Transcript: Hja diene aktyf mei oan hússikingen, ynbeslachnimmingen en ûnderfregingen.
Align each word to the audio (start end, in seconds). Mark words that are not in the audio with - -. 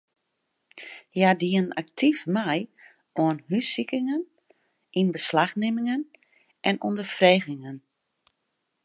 Hja 1.15 1.31
diene 1.41 1.75
aktyf 1.81 2.19
mei 2.35 2.59
oan 3.21 3.37
hússikingen, 3.49 4.21
ynbeslachnimmingen 5.01 6.01
en 6.69 6.75
ûnderfregingen. 6.87 7.77